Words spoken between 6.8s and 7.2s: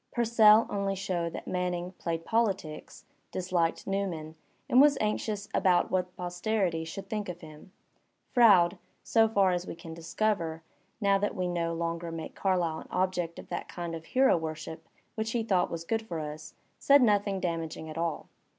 should